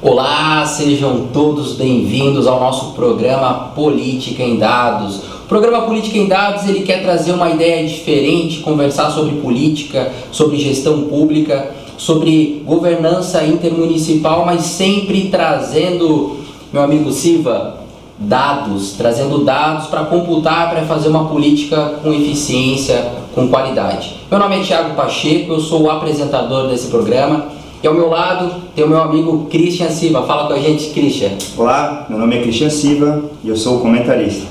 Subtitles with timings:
[0.00, 5.16] Olá, sejam todos bem-vindos ao nosso programa Política em Dados.
[5.16, 10.56] O programa Política em Dados ele quer trazer uma ideia diferente, conversar sobre política, sobre
[10.56, 16.36] gestão pública, sobre governança intermunicipal, mas sempre trazendo,
[16.72, 17.80] meu amigo Silva,
[18.16, 23.04] dados, trazendo dados para computar, para fazer uma política com eficiência,
[23.34, 24.14] com qualidade.
[24.30, 28.62] Meu nome é Tiago Pacheco, eu sou o apresentador desse programa e ao meu lado
[28.74, 30.22] tem o meu amigo Christian Silva.
[30.24, 31.30] Fala com a gente, Christian.
[31.56, 34.46] Olá, meu nome é Christian Silva e eu sou o comentarista.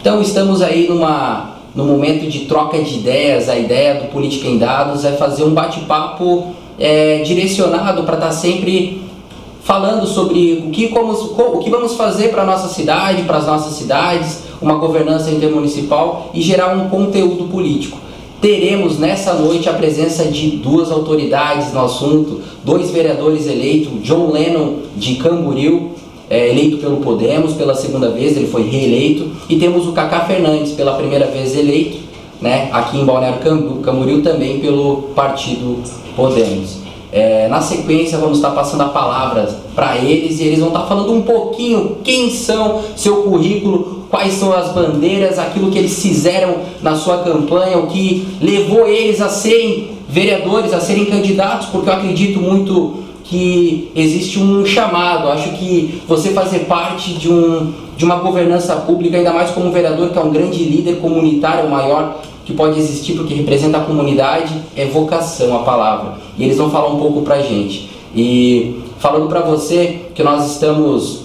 [0.00, 3.48] Então estamos aí numa, no momento de troca de ideias.
[3.48, 8.32] A ideia do Política em Dados é fazer um bate-papo é, direcionado para estar tá
[8.32, 9.02] sempre
[9.62, 13.46] falando sobre o que, como, o que vamos fazer para a nossa cidade, para as
[13.46, 17.96] nossas cidades, uma governança intermunicipal e gerar um conteúdo político
[18.42, 24.78] teremos nessa noite a presença de duas autoridades no assunto, dois vereadores eleitos, John Lennon
[24.96, 25.92] de Camboriú,
[26.28, 30.72] é, eleito pelo Podemos pela segunda vez, ele foi reeleito, e temos o Cacá Fernandes
[30.72, 31.98] pela primeira vez eleito,
[32.40, 33.38] né, aqui em Balneário
[33.80, 35.78] Camboriú também pelo partido
[36.16, 36.82] Podemos.
[37.12, 41.12] É, na sequência vamos estar passando a palavra para eles e eles vão estar falando
[41.12, 46.94] um pouquinho quem são, seu currículo, quais são as bandeiras, aquilo que eles fizeram na
[46.94, 52.38] sua campanha, o que levou eles a serem vereadores, a serem candidatos, porque eu acredito
[52.38, 55.28] muito que existe um chamado.
[55.30, 60.10] Acho que você fazer parte de, um, de uma governança pública, ainda mais como vereador,
[60.10, 64.52] que é um grande líder comunitário, o maior que pode existir, porque representa a comunidade,
[64.76, 66.16] é vocação a palavra.
[66.36, 67.88] E eles vão falar um pouco pra gente.
[68.14, 71.22] E falando para você que nós estamos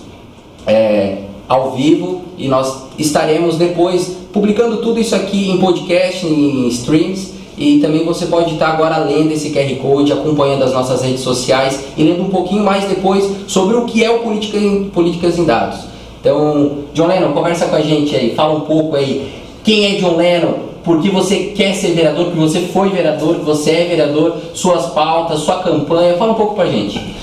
[0.66, 7.38] é, ao vivo e nós estaremos depois publicando tudo isso aqui em podcast, em streams
[7.58, 11.86] e também você pode estar agora lendo esse QR Code, acompanhando as nossas redes sociais
[11.98, 15.46] e lendo um pouquinho mais depois sobre o que é o Política em, Políticas em
[15.46, 15.80] Dados.
[16.22, 19.34] Então, John Lennon, conversa com a gente aí, fala um pouco aí.
[19.64, 20.68] Quem é John Lennon?
[20.84, 22.26] Por que você quer ser vereador?
[22.26, 26.16] Porque você foi vereador, que você é vereador, suas pautas, sua campanha.
[26.16, 27.16] Fala um pouco pra gente.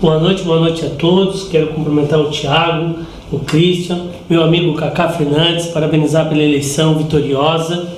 [0.00, 1.44] Boa noite, boa noite a todos.
[1.48, 2.96] Quero cumprimentar o Tiago,
[3.32, 7.88] o Christian, meu amigo Cacá Fernandes, parabenizar pela eleição vitoriosa.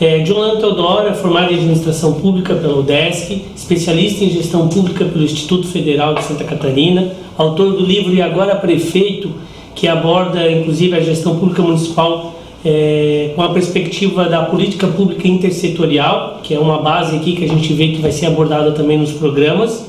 [0.00, 5.24] É, John Teodoro é formado em Administração Pública pela UDESC, especialista em Gestão Pública pelo
[5.24, 9.30] Instituto Federal de Santa Catarina, autor do livro E Agora Prefeito,
[9.74, 12.34] que aborda inclusive a gestão pública municipal
[12.64, 17.48] é, com a perspectiva da política pública intersetorial, que é uma base aqui que a
[17.48, 19.86] gente vê que vai ser abordada também nos programas.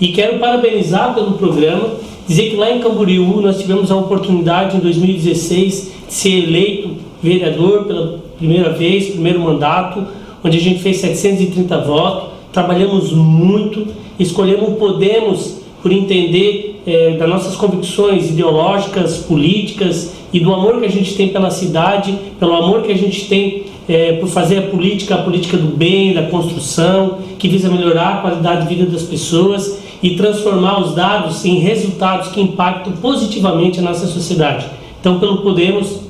[0.00, 1.90] E quero parabenizar pelo programa
[2.26, 6.90] Dizer que lá em Camboriú nós tivemos a oportunidade em 2016 de ser eleito
[7.22, 10.04] vereador pela primeira vez, primeiro mandato,
[10.42, 13.86] onde a gente fez 730 votos, trabalhamos muito,
[14.18, 20.90] escolhemos Podemos por entender é, das nossas convicções ideológicas, políticas e do amor que a
[20.90, 25.14] gente tem pela cidade, pelo amor que a gente tem é, por fazer a política,
[25.14, 29.85] a política do bem, da construção, que visa melhorar a qualidade de vida das pessoas
[30.02, 34.66] e transformar os dados em resultados que impactam positivamente a nossa sociedade.
[35.00, 36.00] Então, pelo Podemos,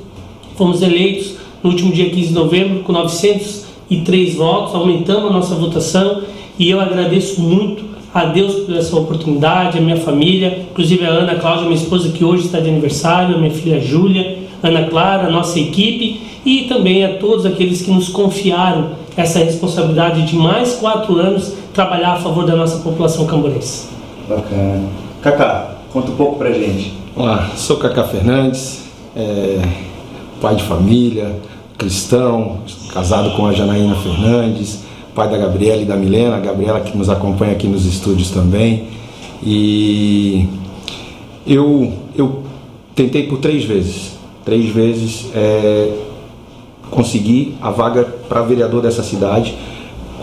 [0.57, 6.23] fomos eleitos no último dia 15 de novembro com 903 votos, aumentando a nossa votação
[6.59, 11.35] e eu agradeço muito a Deus por essa oportunidade, a minha família, inclusive a Ana
[11.35, 15.31] Cláudia, minha esposa que hoje está de aniversário, a minha filha Júlia, Ana Clara, a
[15.31, 21.19] nossa equipe e também a todos aqueles que nos confiaram essa responsabilidade de mais quatro
[21.19, 23.87] anos trabalhar a favor da nossa população camburense.
[24.29, 24.89] Bacana.
[25.23, 26.93] Cacá, conta um pouco pra gente.
[27.15, 28.85] Olá, sou Cacá Fernandes,
[29.17, 29.61] é,
[30.41, 31.35] pai de família,
[31.79, 32.59] cristão,
[32.93, 34.81] casado com a Janaína Fernandes,
[35.15, 38.89] pai da Gabriela e da Milena, a Gabriela que nos acompanha aqui nos estúdios também.
[39.43, 40.47] E
[41.47, 42.43] eu, eu
[42.95, 44.13] tentei por três vezes,
[44.45, 46.06] três vezes é,
[46.91, 49.57] consegui a vaga para vereador dessa cidade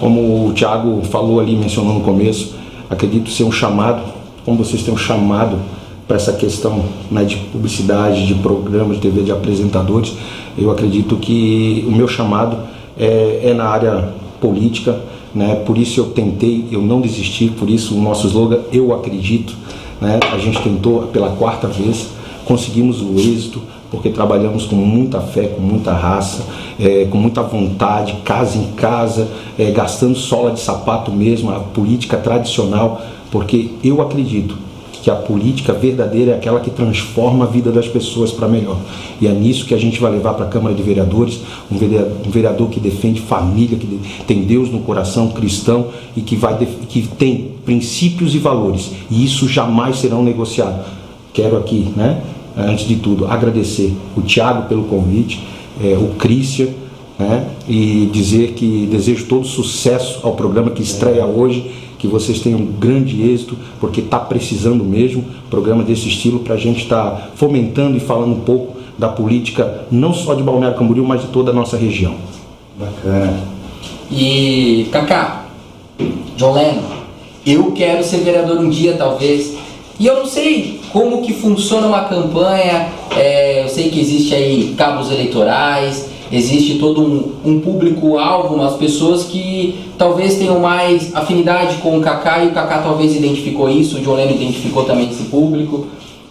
[0.04, 2.56] como o Thiago falou ali, mencionou no começo,
[2.90, 4.04] acredito ser um chamado,
[4.44, 5.58] como vocês têm um chamado
[6.06, 10.14] para essa questão né, de publicidade, de programas de TV, de apresentadores,
[10.58, 12.58] eu acredito que o meu chamado
[12.98, 14.10] é, é na área
[14.42, 15.00] política,
[15.34, 15.56] né?
[15.66, 19.56] por isso eu tentei, eu não desisti, por isso o nosso slogan, eu acredito,
[20.02, 20.20] né?
[20.34, 22.10] a gente tentou pela quarta vez,
[22.44, 23.62] conseguimos o êxito,
[23.94, 26.44] porque trabalhamos com muita fé, com muita raça,
[26.80, 32.18] é, com muita vontade, casa em casa, é, gastando sola de sapato mesmo, a política
[32.18, 33.00] tradicional,
[33.30, 34.58] porque eu acredito
[35.04, 38.78] que a política verdadeira é aquela que transforma a vida das pessoas para melhor.
[39.22, 41.42] E é nisso que a gente vai levar para a Câmara de Vereadores,
[41.72, 46.36] um vereador, um vereador, que defende família, que tem Deus no coração, cristão e que,
[46.36, 46.58] vai,
[46.90, 48.92] que tem princípios e valores.
[49.12, 50.84] E isso jamais serão negociados.
[51.32, 52.22] Quero aqui, né,
[52.58, 55.44] antes de tudo, agradecer o Tiago pelo convite,
[55.84, 56.68] é, o Cristian,
[57.18, 61.72] né, e dizer que desejo todo sucesso ao programa que estreia hoje
[62.04, 66.84] que vocês tenham grande êxito, porque está precisando mesmo programa desse estilo para a gente
[66.84, 71.22] estar tá fomentando e falando um pouco da política, não só de Balneário Camboriú, mas
[71.22, 72.16] de toda a nossa região.
[72.78, 73.40] Bacana.
[74.12, 75.46] E, Kaká,
[76.36, 76.84] John Lennon,
[77.46, 79.56] eu quero ser vereador um dia, talvez.
[79.98, 84.76] E eu não sei como que funciona uma campanha, é, eu sei que existe aí
[84.78, 91.98] cabos eleitorais, existe todo um, um público-alvo, umas pessoas que talvez tenham mais afinidade com
[91.98, 95.88] o Kaká e o Kaká talvez identificou isso, o John Lennon identificou também esse público.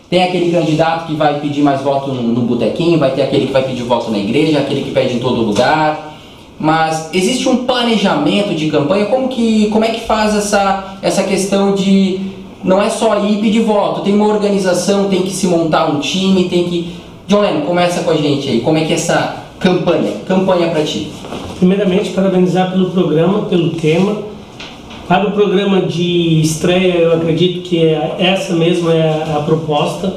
[0.09, 3.53] Tem aquele candidato que vai pedir mais voto no, no botequim, vai ter aquele que
[3.53, 6.13] vai pedir voto na igreja, aquele que pede em todo lugar.
[6.57, 9.07] Mas existe um planejamento de campanha?
[9.07, 12.32] Como, que, como é que faz essa, essa questão de
[12.65, 16.49] não é só ir pedir voto, tem uma organização, tem que se montar um time,
[16.49, 16.95] tem que.
[17.27, 18.61] John Lennon, começa com a gente aí.
[18.61, 21.13] Como é que é essa Campanha, campanha para ti.
[21.57, 24.19] Primeiramente, parabenizar pelo programa, pelo tema.
[25.07, 30.17] Para o programa de estreia, eu acredito que é, essa mesma é a, a proposta.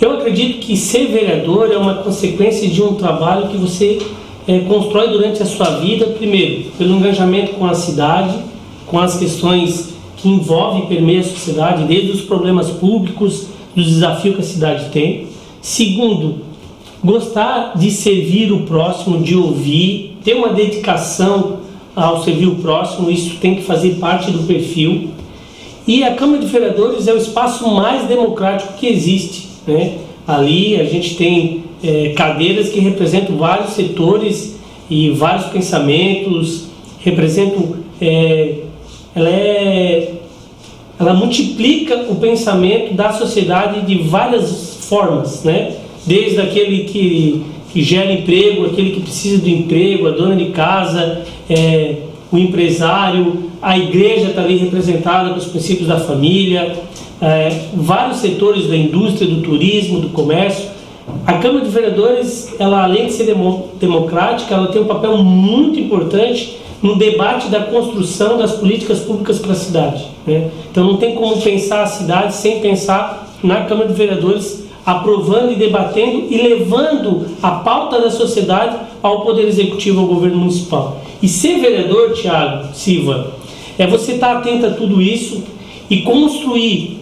[0.00, 4.00] Eu acredito que ser vereador é uma consequência de um trabalho que você
[4.48, 8.34] é, constrói durante a sua vida, primeiro, pelo engajamento com a cidade,
[8.88, 14.34] com as questões que envolvem e permeiam a sociedade, desde os problemas públicos, dos desafios
[14.34, 15.28] que a cidade tem.
[15.62, 16.40] Segundo,
[17.02, 21.58] gostar de servir o próximo, de ouvir, ter uma dedicação
[21.94, 25.10] ao servir o próximo, isso tem que fazer parte do perfil.
[25.86, 29.48] E a Câmara de Vereadores é o espaço mais democrático que existe.
[29.66, 29.98] Né?
[30.26, 34.58] Ali a gente tem é, cadeiras que representam vários setores
[34.90, 36.66] e vários pensamentos,
[37.00, 37.76] representam.
[38.00, 38.67] É,
[39.14, 40.14] ela, é,
[40.98, 45.44] ela multiplica o pensamento da sociedade de várias formas.
[45.44, 45.76] Né?
[46.08, 51.22] desde aquele que, que gera emprego, aquele que precisa do emprego, a dona de casa,
[51.50, 51.96] é,
[52.32, 56.76] o empresário, a igreja está ali representada os princípios da família,
[57.20, 60.70] é, vários setores da indústria, do turismo, do comércio.
[61.26, 63.34] A Câmara de Vereadores, ela além de ser
[63.78, 69.52] democrática, ela tem um papel muito importante no debate da construção das políticas públicas para
[69.52, 70.06] a cidade.
[70.26, 70.50] Né?
[70.70, 75.56] Então não tem como pensar a cidade sem pensar na Câmara de Vereadores aprovando e
[75.56, 81.02] debatendo e levando a pauta da sociedade ao Poder Executivo, ao governo municipal.
[81.22, 83.34] E ser vereador, Tiago Silva,
[83.78, 85.44] é você estar atento a tudo isso
[85.90, 87.00] e construir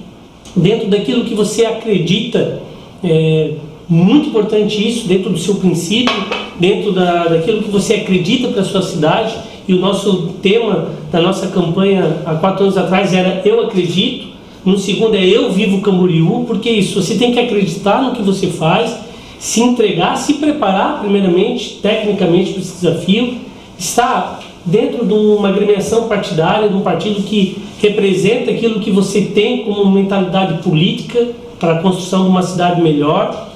[0.56, 2.60] dentro daquilo que você acredita,
[3.04, 3.52] é
[3.88, 6.12] muito importante isso, dentro do seu princípio,
[6.58, 9.32] dentro da, daquilo que você acredita para a sua cidade.
[9.68, 14.36] E o nosso tema da nossa campanha há quatro anos atrás era Eu Acredito.
[14.64, 18.48] No segundo é eu vivo Camboriú, porque isso, você tem que acreditar no que você
[18.48, 18.98] faz,
[19.38, 23.34] se entregar, se preparar primeiramente, tecnicamente para esse desafio,
[23.78, 29.64] estar dentro de uma agremiação partidária, de um partido que representa aquilo que você tem
[29.64, 31.28] como mentalidade política
[31.60, 33.48] para a construção de uma cidade melhor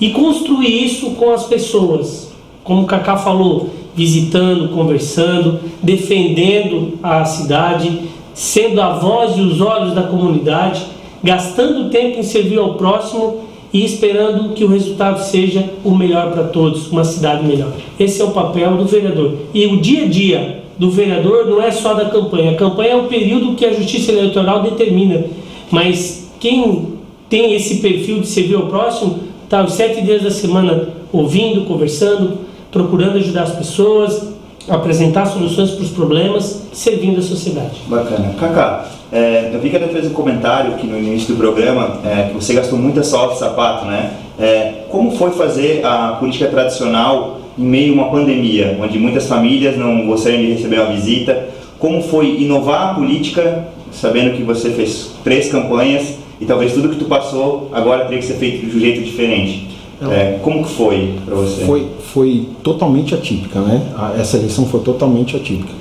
[0.00, 2.32] e construir isso com as pessoas,
[2.64, 8.02] como o Cacá falou, visitando, conversando, defendendo a cidade,
[8.32, 10.86] sendo a voz e os olhos da comunidade,
[11.20, 16.44] gastando tempo em servir ao próximo e esperando que o resultado seja o melhor para
[16.44, 17.72] todos, uma cidade melhor.
[17.98, 19.34] Esse é o papel do vereador.
[19.52, 22.52] E o dia a dia do vereador não é só da campanha.
[22.52, 25.24] A campanha é o período que a Justiça Eleitoral determina.
[25.72, 26.94] Mas quem
[27.28, 32.47] tem esse perfil de servir ao próximo está os sete dias da semana ouvindo, conversando,
[32.70, 34.28] procurando ajudar as pessoas,
[34.68, 37.80] apresentar soluções para os problemas, servindo a sociedade.
[37.86, 38.34] Bacana.
[38.38, 42.28] Kaká, é, eu vi que ela fez um comentário aqui no início do programa é,
[42.28, 44.12] que você gastou muita soft sapato, né?
[44.38, 49.76] É, como foi fazer a política tradicional em meio a uma pandemia, onde muitas famílias
[49.76, 51.48] não gostariam de receber uma visita?
[51.78, 56.96] Como foi inovar a política, sabendo que você fez três campanhas e talvez tudo que
[56.96, 59.77] tu passou agora teria que ser feito de um jeito diferente?
[60.00, 61.64] É, como que foi para você?
[61.64, 63.82] Foi, foi totalmente atípica, né?
[64.18, 65.72] Essa eleição foi totalmente atípica.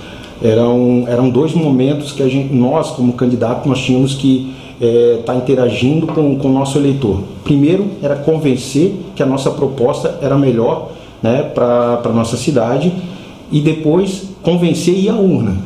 [0.41, 5.21] Eram, eram dois momentos que a gente, nós, como candidato, nós tínhamos que estar é,
[5.25, 7.21] tá interagindo com, com o nosso eleitor.
[7.43, 12.93] Primeiro era convencer que a nossa proposta era melhor né, para a nossa cidade
[13.51, 15.57] e depois convencer e ir à urna.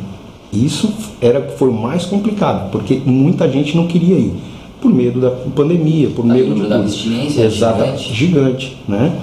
[0.51, 4.33] Isso era foi o mais complicado, porque muita gente não queria ir.
[4.81, 9.15] Por medo da pandemia, por Tá, medo de da abstinência Exatamente, gigante, né?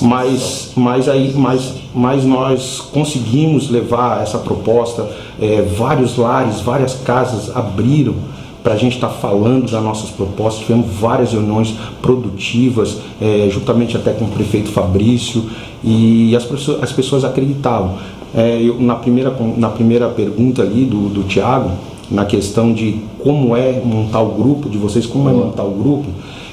[0.00, 5.06] Mas, mas aí, mas, mas nós conseguimos levar essa proposta.
[5.40, 8.14] é, vários lares, várias casas abriram
[8.62, 10.64] para a gente estar falando das nossas propostas.
[10.64, 15.44] Tivemos várias reuniões produtivas, é, juntamente até com o prefeito Fabrício,
[15.82, 17.98] e as pessoas, as pessoas acreditavam.
[18.34, 21.72] É, eu, na, primeira, na primeira pergunta ali do, do Tiago,
[22.12, 26.08] na questão de como é montar o grupo, de vocês, como é montar o grupo,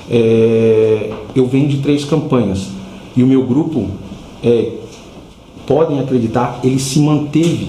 [0.09, 2.69] é, eu venho de três campanhas.
[3.15, 3.87] E o meu grupo,
[4.41, 4.71] é,
[5.67, 7.67] podem acreditar, ele se manteve,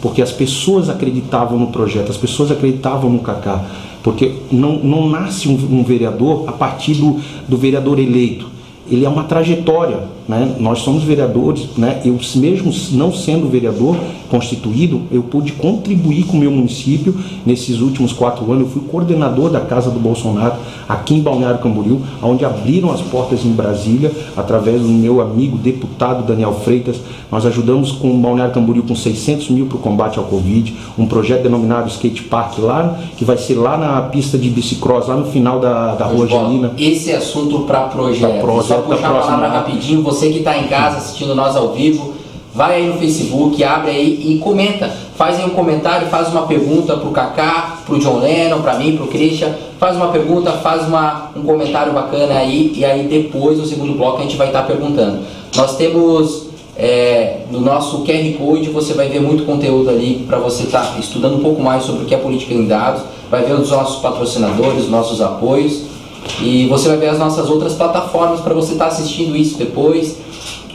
[0.00, 3.64] porque as pessoas acreditavam no projeto, as pessoas acreditavam no Cacá,
[4.02, 8.55] porque não, não nasce um, um vereador a partir do, do vereador eleito.
[8.90, 10.56] Ele é uma trajetória, né?
[10.58, 12.00] Nós somos vereadores, né?
[12.04, 13.96] Eu mesmo não sendo vereador
[14.28, 17.14] constituído, eu pude contribuir com o meu município
[17.44, 18.64] nesses últimos quatro anos.
[18.64, 20.54] Eu fui coordenador da Casa do Bolsonaro
[20.88, 26.26] aqui em Balneário Camboriú, onde abriram as portas em Brasília através do meu amigo deputado
[26.26, 27.00] Daniel Freitas.
[27.30, 31.06] Nós ajudamos com o Balneário Camboriú com 600 mil para o combate ao Covid, um
[31.06, 35.26] projeto denominado Skate Park lá, que vai ser lá na pista de bicicross, lá no
[35.26, 36.72] final da, da Rua Angelina.
[36.78, 38.40] Esse é assunto para projeto.
[38.40, 41.72] Pra projeto Da puxar a palavra rapidinho, você que está em casa assistindo nós ao
[41.72, 42.14] vivo,
[42.54, 44.90] vai aí no Facebook, abre aí e comenta.
[45.16, 49.06] Faz aí um comentário, faz uma pergunta pro Kaká, pro John Lennon, para mim, pro
[49.06, 49.54] Christian.
[49.78, 54.18] Faz uma pergunta, faz uma, um comentário bacana aí e aí depois, no segundo bloco,
[54.18, 55.20] a gente vai estar perguntando.
[55.54, 60.64] Nós temos é, no nosso QR Code, você vai ver muito conteúdo ali para você
[60.64, 63.70] estar estudando um pouco mais sobre o que é política em dados, vai ver os
[63.70, 65.95] nossos patrocinadores, os nossos apoios.
[66.40, 70.16] E você vai ver as nossas outras plataformas para você estar assistindo isso depois,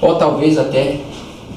[0.01, 0.99] ou talvez até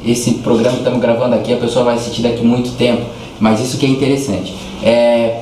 [0.04, 3.02] esse programa que estamos gravando aqui a pessoa vai assistir daqui muito tempo,
[3.40, 4.54] mas isso que é interessante.
[4.82, 5.40] É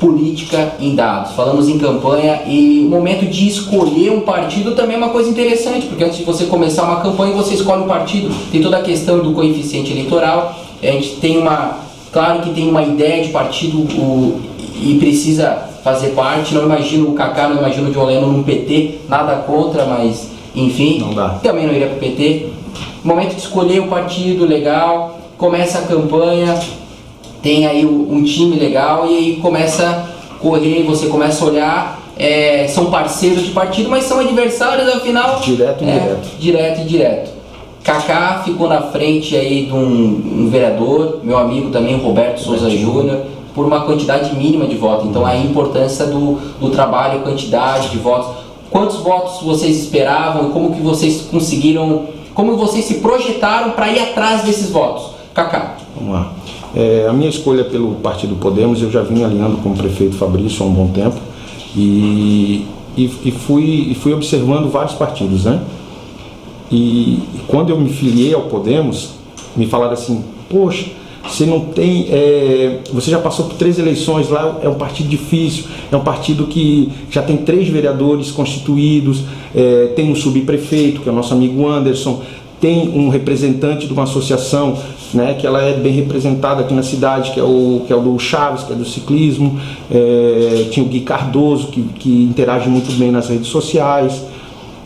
[0.00, 1.32] política em dados.
[1.32, 5.86] Falamos em campanha e o momento de escolher um partido também é uma coisa interessante,
[5.86, 9.20] porque antes de você começar uma campanha você escolhe um partido, tem toda a questão
[9.20, 11.78] do coeficiente eleitoral, a gente tem uma,
[12.12, 14.40] claro que tem uma ideia de partido o,
[14.74, 16.54] e precisa fazer parte.
[16.54, 20.98] Não imagino o Kaká, não imagino o John Lennon num PT, nada contra, mas enfim,
[21.00, 21.28] Não dá.
[21.42, 22.46] também não iria para o PT.
[23.04, 26.58] Momento de escolher o partido legal, começa a campanha,
[27.42, 32.00] tem aí um time legal e aí começa a correr, você começa a olhar.
[32.16, 35.40] é, são parceiros de partido, mas são adversários, afinal.
[35.40, 36.28] Direto e é, indireto.
[36.38, 37.30] Direto e direto.
[37.82, 43.20] Kaká ficou na frente aí de um, um vereador, meu amigo também, Roberto Souza Júnior,
[43.54, 45.06] por uma quantidade mínima de votos.
[45.06, 48.28] Então a importância do, do trabalho, quantidade de votos.
[48.70, 54.42] Quantos votos vocês esperavam como que vocês conseguiram, como vocês se projetaram para ir atrás
[54.42, 55.12] desses votos?
[55.32, 55.76] Kaká.
[55.96, 56.32] Vamos lá.
[56.74, 60.64] É, a minha escolha pelo Partido Podemos, eu já vim alinhando com o prefeito Fabrício
[60.64, 61.16] há um bom tempo
[61.76, 65.60] e, e, e fui, e fui observando vários partidos, né?
[66.70, 69.10] E quando eu me filiei ao Podemos,
[69.56, 70.86] me falaram assim: Poxa,
[71.26, 72.06] você não tem.
[72.10, 76.46] é, você já passou por três eleições lá, é um partido difícil, é um partido
[76.46, 81.66] que já tem três vereadores constituídos, é, tem um subprefeito, que é o nosso amigo
[81.66, 82.22] Anderson,
[82.60, 84.78] tem um representante de uma associação,
[85.12, 88.00] né, que ela é bem representada aqui na cidade, que é o, que é o
[88.00, 92.92] do Chaves, que é do ciclismo, é, tinha o Gui Cardoso, que, que interage muito
[92.98, 94.24] bem nas redes sociais.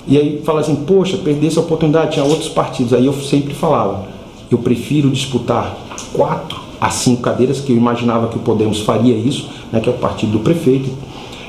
[0.06, 2.92] E aí fala assim, poxa, perder essa oportunidade, tinha outros partidos.
[2.94, 4.06] Aí eu sempre falava,
[4.50, 9.48] eu prefiro disputar quatro a cinco cadeiras, que eu imaginava que o Podemos faria isso,
[9.72, 10.90] né, que é o partido do prefeito,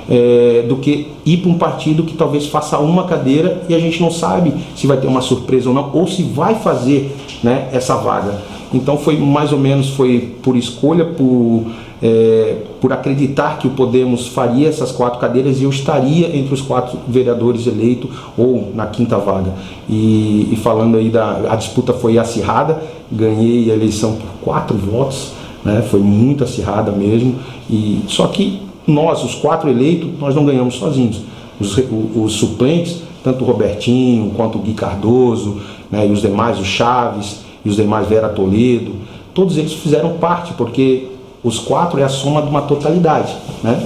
[0.10, 4.02] é, do que ir para um partido que talvez faça uma cadeira e a gente
[4.02, 7.96] não sabe se vai ter uma surpresa ou não, ou se vai fazer né, essa
[7.96, 8.42] vaga.
[8.74, 11.66] Então foi mais ou menos foi por escolha, por,
[12.02, 16.62] é, por acreditar que o Podemos faria essas quatro cadeiras e eu estaria entre os
[16.62, 19.54] quatro vereadores eleitos ou na quinta vaga.
[19.88, 25.34] E, e falando aí da a disputa foi acirrada, ganhei a eleição por quatro votos,
[25.64, 27.36] né, foi muito acirrada mesmo.
[27.70, 31.22] E só que nós, os quatro eleitos, nós não ganhamos sozinhos.
[31.60, 31.78] Os,
[32.16, 35.60] os suplentes, tanto o Robertinho quanto o Gui Cardoso,
[35.92, 38.94] né, e os demais, o Chaves e os demais, Vera Toledo,
[39.34, 41.08] todos eles fizeram parte, porque
[41.44, 43.36] os quatro é a soma de uma totalidade.
[43.64, 43.86] Né?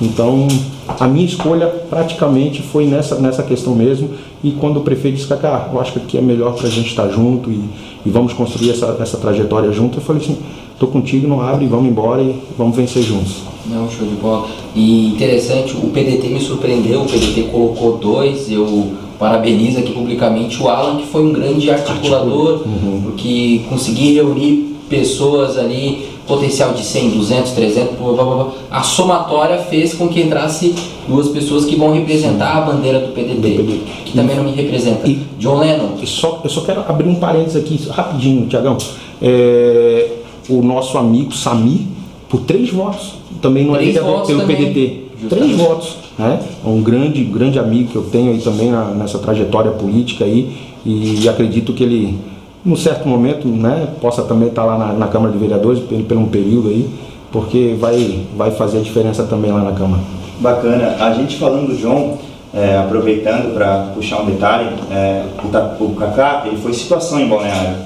[0.00, 0.48] Então,
[0.98, 4.10] a minha escolha praticamente foi nessa, nessa questão mesmo.
[4.42, 6.88] E quando o prefeito disse, Cacá, eu acho que aqui é melhor para a gente
[6.88, 7.64] estar junto e,
[8.04, 10.36] e vamos construir essa, essa trajetória junto, eu falei assim:
[10.72, 13.42] estou contigo, não abre, vamos embora e vamos vencer juntos.
[13.66, 14.46] Não, show de bola.
[14.74, 20.68] E interessante, o PDT me surpreendeu, o PDT colocou dois, eu parabenizo aqui publicamente o
[20.68, 22.64] Alan, que foi um grande articulador,
[23.04, 28.52] porque conseguir reunir pessoas ali potencial de 100, 200, 300, blá, blá, blá.
[28.70, 30.74] a somatória fez com que entrasse
[31.06, 35.08] duas pessoas que vão representar a bandeira do PDT, que também não me representa.
[35.08, 38.78] E- John Lennon, Eu só, eu só quero abrir um parênteses aqui, rapidinho, Tiagão.
[39.20, 40.08] É,
[40.48, 41.88] o nosso amigo Sami,
[42.28, 43.12] por três votos,
[43.42, 45.04] também não é Três eleito votos pelo também, PDT.
[45.28, 45.54] Três justamente.
[45.68, 45.96] votos.
[46.18, 46.40] Né?
[46.64, 50.56] É um grande, grande amigo que eu tenho aí também na- nessa trajetória política aí.
[50.86, 52.18] E acredito que ele,
[52.64, 56.16] num certo momento, né, possa também estar lá na, na Câmara de Vereadores por, por
[56.16, 56.88] um período aí,
[57.30, 60.02] porque vai, vai fazer a diferença também lá na Câmara.
[60.38, 60.96] Bacana.
[60.98, 62.18] A gente falando do John,
[62.54, 67.76] é, aproveitando para puxar um detalhe, é, o, o Kaká ele foi situação em Balneário.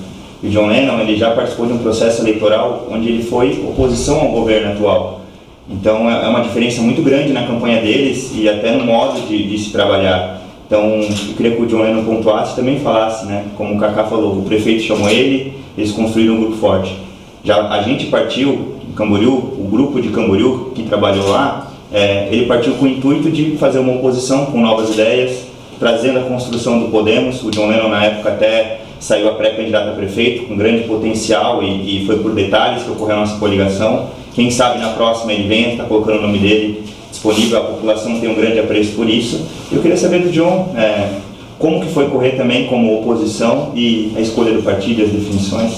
[0.42, 4.28] O John Lennon ele já participou de um processo eleitoral onde ele foi oposição ao
[4.28, 5.20] governo atual.
[5.68, 9.49] Então é é uma diferença muito grande na campanha deles e até no modo de,
[9.49, 10.38] de se trabalhar.
[10.68, 13.46] Então eu queria que o John Lennon pontuasse também falasse, né?
[13.56, 16.94] Como o Kaká falou, o prefeito chamou ele, eles construíram um grupo forte.
[17.42, 22.75] Já a gente partiu Camboriú, o grupo de Camboriú que trabalhou lá, é, ele partiu
[22.75, 25.46] com o intuito de fazer uma oposição com novas ideias,
[25.78, 27.42] trazendo a construção do Podemos.
[27.42, 32.02] O John Lennon na época até saiu a pré-candidato a prefeito com grande potencial e,
[32.02, 34.10] e foi por detalhes que ocorreu a nossa coligação.
[34.34, 36.84] Quem sabe na próxima ele venha, está colocando o nome dele
[37.18, 39.40] disponível, a população tem um grande apreço por isso.
[39.72, 41.18] Eu queria saber do John é,
[41.58, 45.72] como que foi correr também como oposição e a escolha do partido e as definições.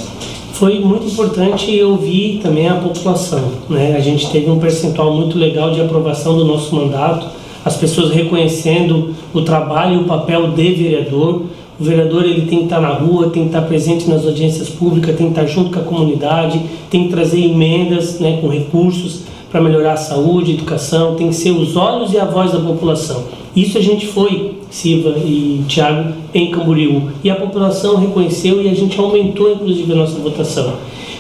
[0.53, 3.53] Foi muito importante ouvir também a população.
[3.71, 3.95] Né?
[3.97, 7.27] A gente teve um percentual muito legal de aprovação do nosso mandato,
[7.65, 11.45] as pessoas reconhecendo o trabalho e o papel de vereador.
[11.79, 15.17] O vereador ele tem que estar na rua, tem que estar presente nas audiências públicas,
[15.17, 19.61] tem que estar junto com a comunidade, tem que trazer emendas né, com recursos para
[19.61, 23.25] melhorar a saúde, a educação, tem que ser os olhos e a voz da população.
[23.55, 27.11] Isso a gente foi, Silva e Tiago, em Camboriú.
[27.25, 30.75] E a população reconheceu e a gente aumentou, inclusive, a nossa votação.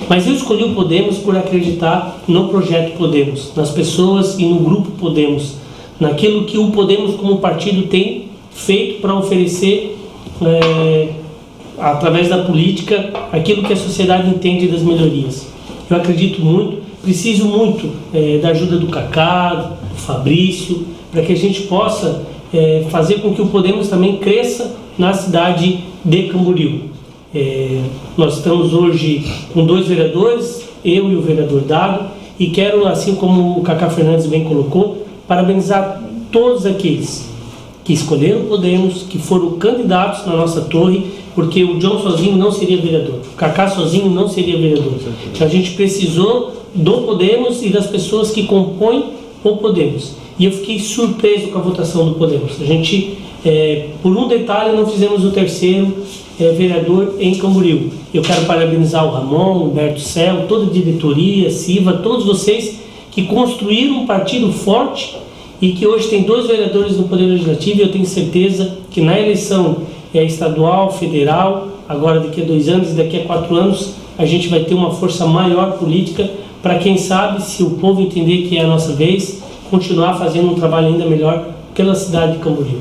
[0.09, 4.93] Mas eu escolhi o Podemos por acreditar no projeto Podemos, nas pessoas e no grupo
[4.93, 5.57] Podemos,
[5.99, 9.99] naquilo que o Podemos, como partido, tem feito para oferecer,
[10.43, 11.09] eh,
[11.79, 15.49] através da política, aquilo que a sociedade entende das melhorias.
[15.89, 21.37] Eu acredito muito, preciso muito eh, da ajuda do Cacá, do Fabrício, para que a
[21.37, 26.91] gente possa eh, fazer com que o Podemos também cresça na cidade de Camboriú.
[27.35, 27.81] Eh,
[28.17, 33.59] nós estamos hoje com dois vereadores, eu e o vereador Dado, e quero, assim como
[33.59, 37.29] o Cacá Fernandes bem colocou, parabenizar todos aqueles
[37.85, 42.77] que escolheram Podemos, que foram candidatos na nossa torre, porque o John sozinho não seria
[42.79, 44.95] vereador, o Kaká sozinho não seria vereador.
[45.33, 49.05] Então a gente precisou do Podemos e das pessoas que compõem
[49.43, 50.15] o Podemos.
[50.39, 52.61] E eu fiquei surpreso com a votação do Podemos.
[52.61, 55.95] A gente, eh, por um detalhe, não fizemos o terceiro
[56.41, 57.91] eh, vereador em Camboriú.
[58.13, 63.25] Eu quero parabenizar o Ramon, o Humberto Cel, toda a diretoria, Siva, todos vocês que
[63.25, 65.17] construíram um partido forte
[65.61, 69.19] e que hoje tem dois vereadores no Poder Legislativo e eu tenho certeza que na
[69.21, 69.83] eleição
[70.15, 74.49] é, estadual, federal, agora daqui a dois anos e daqui a quatro anos, a gente
[74.49, 76.29] vai ter uma força maior política
[76.63, 80.55] para quem sabe, se o povo entender que é a nossa vez, continuar fazendo um
[80.55, 81.45] trabalho ainda melhor
[81.75, 82.81] pela cidade de Camboriú.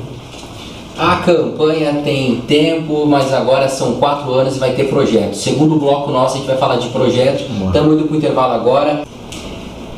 [0.98, 5.34] A campanha tem tempo, mas agora são quatro anos e vai ter projeto.
[5.34, 7.46] Segundo bloco nosso, a gente vai falar de projeto.
[7.66, 9.02] Estamos indo para o intervalo agora.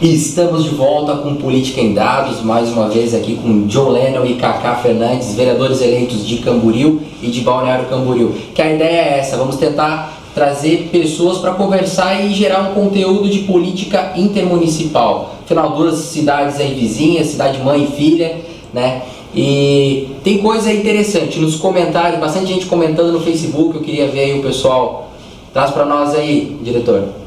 [0.03, 4.27] E estamos de volta com Política em Dados, mais uma vez aqui com John Lennon
[4.27, 8.35] e Kaká Fernandes, vereadores eleitos de Camboriú e de Balneário Camboriú.
[8.53, 13.29] Que a ideia é essa, vamos tentar trazer pessoas para conversar e gerar um conteúdo
[13.29, 15.37] de política intermunicipal.
[15.45, 18.41] Afinal, duas cidades aí vizinhas, cidade mãe e filha,
[18.75, 19.03] né?
[19.33, 24.41] E tem coisa interessante nos comentários, bastante gente comentando no Facebook, eu queria ver aí
[24.41, 25.13] o pessoal.
[25.53, 27.22] Traz para nós aí, diretor.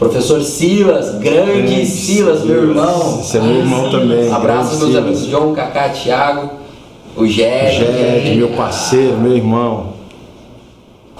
[0.00, 3.20] Professor Silas, grande Grande Silas, meu irmão.
[3.20, 4.32] Esse é meu irmão também.
[4.32, 4.96] Abraço grande meus Silas.
[4.96, 6.52] amigos João, Cacá, Thiago,
[7.14, 7.26] o.
[7.26, 9.90] Jed, meu parceiro, meu irmão.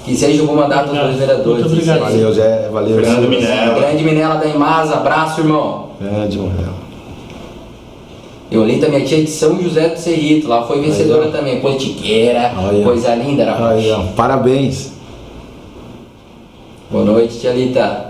[0.02, 1.60] Que seja um bom mandato dos dois vereadores.
[1.66, 2.00] Muito obrigado.
[2.00, 2.70] Valeu, Zé.
[2.72, 3.28] Valeu, Fernando Silas.
[3.28, 3.80] Minella.
[3.80, 5.90] Grande Minela da Imasa, abraço, irmão.
[6.00, 6.72] Grande, Morrel.
[8.50, 12.82] Yolita, minha tia de São José do Cerrito, lá foi vencedora Aí, também, politiqueira, Aí,
[12.82, 13.78] coisa linda, rapaz.
[13.78, 14.92] Aí, ó, parabéns.
[16.90, 18.09] Boa noite, tia Lita.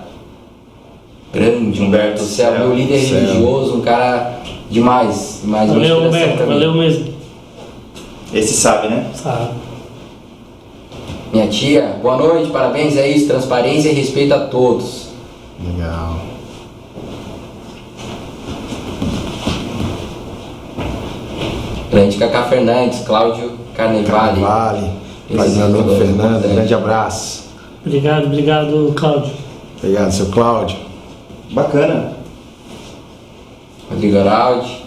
[1.32, 3.20] Grande Humberto Céu, meu líder Céu.
[3.20, 7.14] religioso, um cara demais, demais Valeu, Humberto, valeu mesmo.
[8.34, 9.06] Esse sabe, né?
[9.14, 9.50] Sabe.
[11.32, 15.10] Minha tia, boa noite, parabéns, é isso, transparência e respeito a todos.
[15.64, 16.16] Legal.
[21.90, 24.40] Grande Cacá Fernandes, Cláudio Carnevale.
[24.40, 24.90] Vale.
[25.28, 26.54] Esse Pai do meu amigo é Fernando, importante.
[26.54, 27.44] grande abraço.
[27.84, 29.32] Obrigado, obrigado, Cláudio.
[29.78, 30.89] Obrigado, seu Cláudio.
[31.50, 32.12] Bacana.
[33.90, 34.84] Rodrigo Araldi.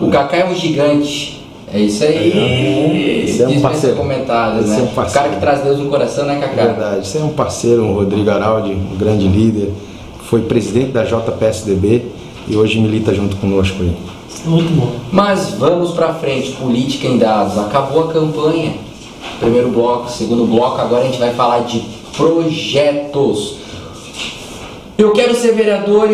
[0.00, 1.42] O Kaká é um gigante.
[1.72, 3.24] É isso aí.
[3.26, 3.96] Esse é um Dispensa parceiro.
[4.60, 4.78] Esse né?
[4.78, 5.12] é um o parceiro.
[5.12, 6.64] cara que traz Deus no coração, né, É Kaká?
[6.66, 7.06] verdade.
[7.06, 9.72] Você é um parceiro, um Rodrigo Araldi, um grande líder.
[10.24, 12.06] Foi presidente da JPSDB
[12.48, 13.96] e hoje milita junto conosco aí.
[14.28, 14.92] Isso é muito bom.
[15.10, 17.56] Mas vamos pra frente, política em dados.
[17.58, 18.74] Acabou a campanha.
[19.40, 21.80] Primeiro bloco, segundo bloco, agora a gente vai falar de
[22.16, 23.56] projetos.
[24.98, 26.08] Eu quero ser vereador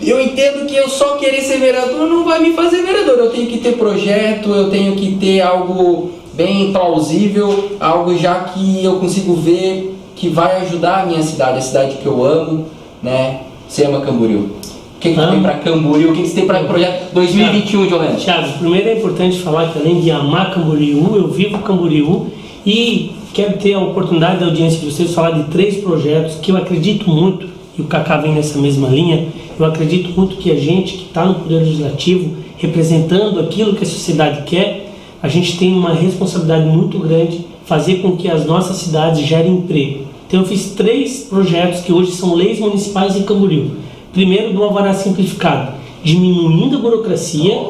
[0.00, 3.18] e eu entendo que eu só querer ser vereador não vai me fazer vereador.
[3.18, 8.84] Eu tenho que ter projeto, eu tenho que ter algo bem plausível, algo já que
[8.84, 12.66] eu consigo ver que vai ajudar a minha cidade, a cidade que eu amo,
[13.02, 13.40] né?
[13.68, 14.50] Você ama Camboriú.
[14.96, 16.10] O que, que tem pra Camboriú?
[16.10, 18.16] O que, que você tem pra projeto 2021, Jolene?
[18.16, 22.28] Tiago, primeiro é importante falar que além de amar Camboriú, eu vivo Camboriú
[22.66, 26.56] e quero ter a oportunidade da audiência de vocês falar de três projetos que eu
[26.56, 30.94] acredito muito, e o Cacá vem nessa mesma linha, eu acredito muito que a gente
[30.94, 35.94] que está no Poder Legislativo, representando aquilo que a sociedade quer, a gente tem uma
[35.94, 40.06] responsabilidade muito grande fazer com que as nossas cidades gerem emprego.
[40.26, 43.70] Então eu fiz três projetos que hoje são leis municipais em Camboriú.
[44.12, 47.60] Primeiro, do alvará simplificado, diminuindo a burocracia,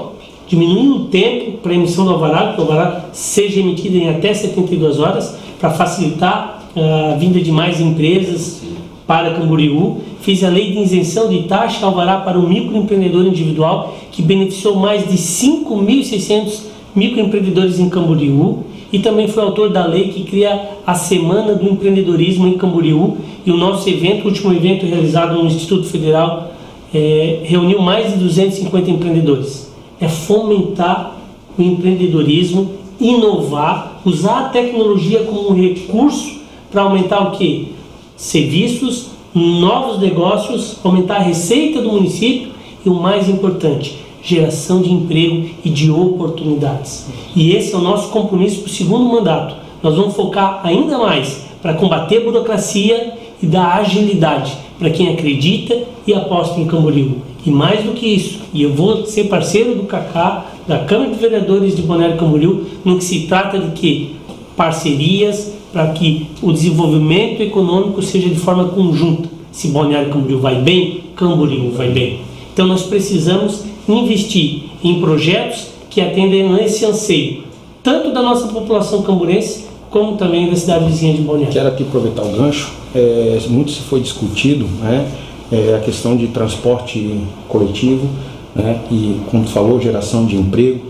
[0.47, 4.33] diminuindo o tempo para a emissão do alvará, que o alvará seja emitido em até
[4.33, 8.62] 72 horas, para facilitar ah, a vinda de mais empresas
[9.09, 10.03] para Camboriú.
[10.21, 15.09] Fiz a lei de isenção de taxa alvará para o microempreendedor individual, que beneficiou mais
[15.09, 18.64] de 5.600 microempreendedores em Camboriú.
[18.92, 23.16] E também foi autor da lei que cria a Semana do Empreendedorismo em Camboriú.
[23.47, 26.53] E o nosso evento, o último evento realizado no Instituto Federal,
[26.92, 29.73] eh, reuniu mais de 250 empreendedores.
[29.99, 31.16] É fomentar
[31.59, 36.38] o empreendedorismo, inovar, usar a tecnologia como um recurso
[36.71, 37.78] para aumentar o que?
[38.18, 42.50] Serviços, novos negócios, aumentar a receita do município
[42.85, 47.07] e o mais importante, geração de emprego e de oportunidades.
[47.37, 49.54] E esse é o nosso compromisso para o segundo mandato.
[49.81, 55.81] Nós vamos focar ainda mais para combater a burocracia e dar agilidade para quem acredita
[56.04, 57.18] e aposta em Camboriú.
[57.46, 61.20] E mais do que isso, e eu vou ser parceiro do Cacá, da Câmara de
[61.20, 64.16] Vereadores de Balneário Camboriú, no que se trata de que
[64.57, 69.28] parcerias para que o desenvolvimento econômico seja de forma conjunta.
[69.52, 72.20] Se Balneário Camboriú vai bem, Camboriú vai bem.
[72.52, 77.44] Então nós precisamos investir em projetos que atendem a esse anseio,
[77.83, 81.52] tanto da nossa população camburense, como também da cidade vizinha de Balneário.
[81.52, 82.72] Quero aqui aproveitar o gancho.
[82.94, 85.11] É, muito se foi discutido né,
[85.50, 88.07] é, a questão de transporte coletivo
[88.54, 90.81] né, e, como tu falou, geração de emprego,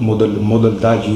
[0.00, 1.10] modalidade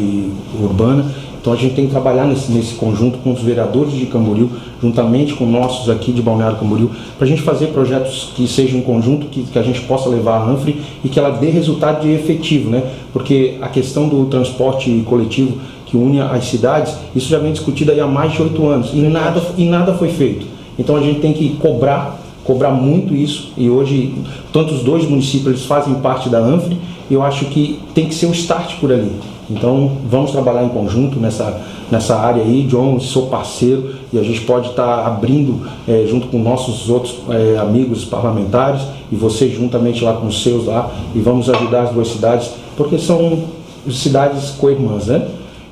[0.61, 1.15] urbana.
[1.41, 4.51] Então a gente tem que trabalhar nesse, nesse conjunto com os vereadores de Camboriú,
[4.83, 8.83] juntamente com nossos aqui de Balneário Camboriú, para a gente fazer projetos que sejam em
[8.83, 12.11] conjunto, que, que a gente possa levar a Anfre e que ela dê resultado de
[12.11, 12.83] efetivo, né?
[13.13, 18.01] Porque a questão do transporte coletivo que une as cidades, isso já vem discutido aí
[18.01, 20.47] há mais de oito anos e nada, e nada foi feito.
[20.79, 24.15] Então a gente tem que cobrar, cobrar muito isso e hoje,
[24.53, 26.77] tanto os dois municípios eles fazem parte da Anfre
[27.11, 29.11] e eu acho que tem que ser um start por ali.
[29.51, 34.43] Então vamos trabalhar em conjunto nessa, nessa área aí, John, sou parceiro e a gente
[34.43, 40.15] pode estar abrindo eh, junto com nossos outros eh, amigos parlamentares e vocês juntamente lá
[40.15, 43.45] com os seus lá e vamos ajudar as duas cidades, porque são
[43.91, 45.27] cidades co-irmãs, né?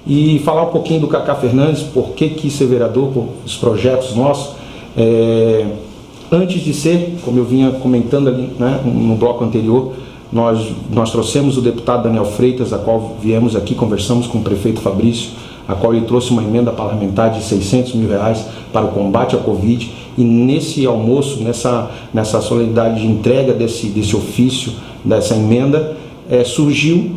[0.07, 4.15] E falar um pouquinho do Cacá Fernandes, por que quis ser vereador, por os projetos
[4.15, 4.55] nossos.
[4.97, 5.67] É,
[6.31, 9.95] antes de ser, como eu vinha comentando ali né, no bloco anterior,
[10.33, 14.81] nós, nós trouxemos o deputado Daniel Freitas, a qual viemos aqui, conversamos com o prefeito
[14.81, 15.31] Fabrício,
[15.69, 19.39] a qual ele trouxe uma emenda parlamentar de 600 mil reais para o combate à
[19.39, 19.91] Covid.
[20.17, 24.73] E nesse almoço, nessa, nessa solenidade de entrega desse, desse ofício,
[25.05, 25.97] dessa emenda,
[26.29, 27.13] é, surgiu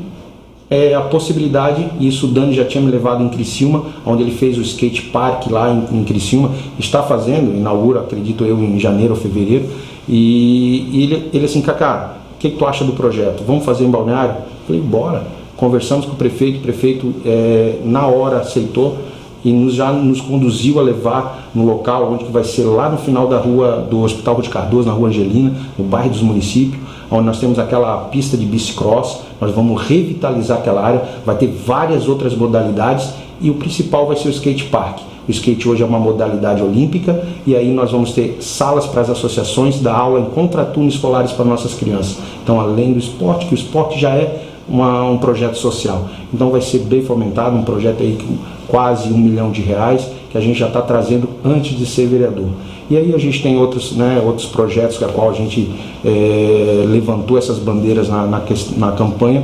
[0.70, 4.32] é, a possibilidade, e isso o Dani já tinha me levado em Criciúma, onde ele
[4.32, 9.14] fez o skate park lá em, em Criciúma, está fazendo, inaugura, acredito eu, em janeiro
[9.14, 9.66] ou fevereiro,
[10.08, 13.44] e, e ele, ele assim, Cacá, que, que tu acha do projeto?
[13.46, 14.36] Vamos fazer em Balneário?
[14.66, 15.24] Falei, bora.
[15.58, 18.98] Conversamos com o prefeito, o prefeito é, na hora aceitou
[19.44, 22.98] e nos, já nos conduziu a levar no local onde que vai ser lá no
[22.98, 27.26] final da rua do Hospital de Cardoso, na rua Angelina, no bairro dos municípios, onde
[27.26, 32.34] nós temos aquela pista de bicicross, nós vamos revitalizar aquela área, vai ter várias outras
[32.36, 33.10] modalidades
[33.42, 35.00] e o principal vai ser o skate park.
[35.30, 39.12] O skate hoje é uma modalidade olímpica e aí nós vamos ter salas para as
[39.12, 42.18] associações da aula em contraturnos escolares para nossas crianças.
[42.44, 46.10] Então, além do esporte, que o esporte já é uma, um projeto social.
[46.34, 48.38] Então vai ser bem fomentado, um projeto aí com
[48.68, 52.50] quase um milhão de reais, que a gente já está trazendo antes de ser vereador.
[52.90, 55.72] E aí a gente tem outros, né, outros projetos que a qual a gente
[56.04, 58.42] é, levantou essas bandeiras na, na,
[58.78, 59.44] na campanha.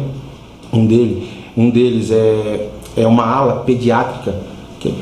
[0.73, 4.54] Um, dele, um deles é, é uma ala pediátrica.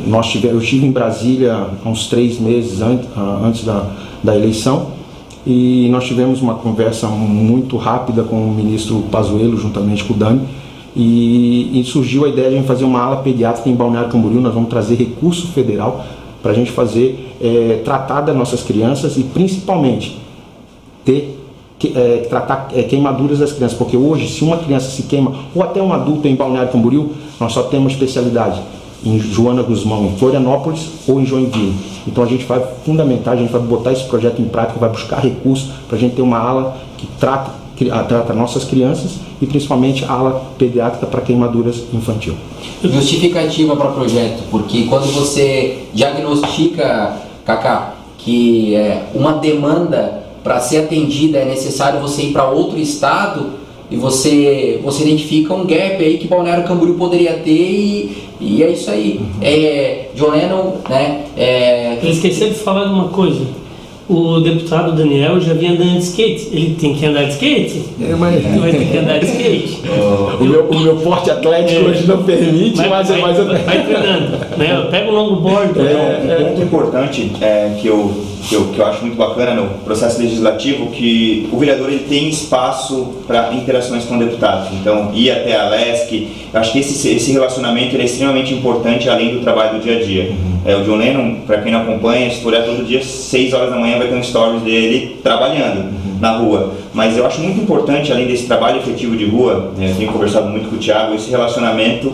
[0.07, 3.07] Nós tive, eu estive em Brasília há uns três meses antes,
[3.43, 3.89] antes da,
[4.23, 4.93] da eleição
[5.45, 10.41] e nós tivemos uma conversa muito rápida com o ministro Pazuello, juntamente com o Dani,
[10.95, 14.39] e, e, surgiu a ideia de fazer uma ala pediátrica em Balneário Camboriú.
[14.39, 16.05] Nós vamos trazer recurso federal
[16.41, 20.17] para a gente fazer, é, tratar das nossas crianças e principalmente
[21.03, 21.39] ter
[21.79, 25.63] que, é, tratar é, queimaduras das crianças, porque hoje se uma criança se queima, ou
[25.63, 28.61] até um adulto em Balneário Camboriú, nós só temos especialidade
[29.05, 31.75] em Joana Guzmão, em Florianópolis ou em Joinville.
[32.07, 35.19] Então a gente vai fundamentar, a gente vai botar esse projeto em prática, vai buscar
[35.19, 40.05] recursos para a gente ter uma ala que trata, que trata nossas crianças e principalmente
[40.05, 42.35] a ala pediátrica para queimaduras infantil.
[42.83, 50.77] Justificativa para o projeto, porque quando você diagnostica, Cacá, que é, uma demanda para ser
[50.77, 53.62] atendida é necessário você ir para outro estado,
[53.93, 58.71] e você, você identifica um gap aí que Balneário Camboriú poderia ter e, e é
[58.71, 59.19] isso aí.
[59.19, 59.29] Uhum.
[59.39, 61.25] É, John Lennon, né?
[61.37, 61.99] É...
[62.01, 63.45] Eu esqueci de falar de uma coisa.
[64.09, 66.49] O deputado Daniel já vinha andando de skate.
[66.51, 67.83] Ele tem que andar de skate?
[68.01, 68.43] É, mas...
[68.43, 69.81] Ele vai ter que andar de skate.
[70.41, 71.89] o, meu, o meu porte atlético é.
[71.89, 73.45] hoje não permite, vai, mas, vai, mas eu...
[73.45, 74.37] vai treinando.
[74.57, 74.87] Né?
[74.89, 75.79] Pega um longboard.
[75.79, 79.53] É, é, um ponto importante é, que eu que eu, que eu acho muito bacana
[79.53, 84.69] no processo legislativo, que o vereador ele tem espaço para interações com deputados.
[84.73, 89.35] Então, ir até a LESC, eu acho que esse, esse relacionamento é extremamente importante além
[89.35, 90.23] do trabalho do dia a dia.
[90.31, 90.59] Uhum.
[90.65, 93.77] É, o John Lennon, para quem não acompanha, se for todo dia, 6 horas da
[93.77, 96.17] manhã vai ter um stories dele trabalhando uhum.
[96.19, 96.73] na rua.
[96.93, 100.49] Mas eu acho muito importante, além desse trabalho efetivo de rua, né, eu tenho conversado
[100.49, 102.13] muito com o Thiago, esse relacionamento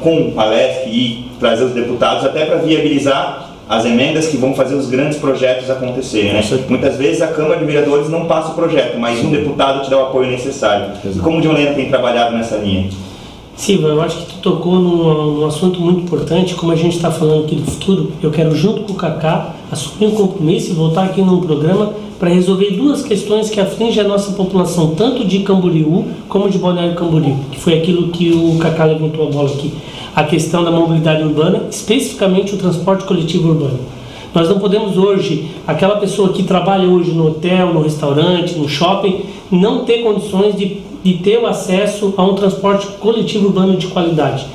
[0.00, 4.74] com a LESC e trazer os deputados até para viabilizar as emendas que vão fazer
[4.74, 6.34] os grandes projetos acontecerem.
[6.34, 6.42] Né?
[6.68, 9.98] Muitas vezes a Câmara de Vereadores não passa o projeto, mas um deputado te dá
[9.98, 10.92] o apoio necessário.
[11.04, 11.22] Exato.
[11.22, 12.90] Como o John Lena tem trabalhado nessa linha?
[13.56, 17.10] Silva, eu acho que tu tocou num, num assunto muito importante, como a gente está
[17.10, 21.04] falando aqui do futuro, eu quero junto com o Cacá assumir um compromisso e voltar
[21.04, 26.04] aqui num programa para resolver duas questões que afligem a nossa população, tanto de Camboriú
[26.28, 29.72] como de Balneário Camboriú, que foi aquilo que o Cacá levantou a bola aqui
[30.14, 33.80] a questão da mobilidade urbana, especificamente o transporte coletivo urbano.
[34.34, 39.22] Nós não podemos hoje, aquela pessoa que trabalha hoje no hotel, no restaurante, no shopping,
[39.50, 44.46] não ter condições de, de ter o acesso a um transporte coletivo urbano de qualidade.